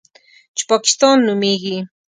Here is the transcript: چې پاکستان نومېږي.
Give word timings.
چې 0.55 0.63
پاکستان 0.71 1.17
نومېږي. 1.27 1.77